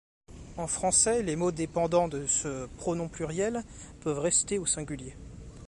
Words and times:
En 0.57 0.65
français, 0.65 1.21
les 1.21 1.35
mots 1.35 1.51
dépendant 1.51 2.07
de 2.07 2.25
ce 2.25 2.65
pronom 2.77 3.07
pluriel 3.07 3.63
peuvent 4.01 4.17
rester 4.17 4.57
au 4.57 4.65
singulier. 4.65 5.13